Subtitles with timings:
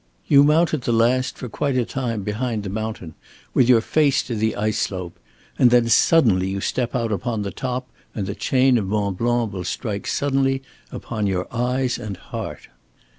[0.27, 3.13] You mount at the last, for quite a time behind the mountain
[3.53, 5.15] with your face to the ice slope;
[5.59, 9.53] and then suddenly you step out upon the top and the chain of Mont Blanc
[9.53, 12.69] will strike suddenly upon your eyes and heart.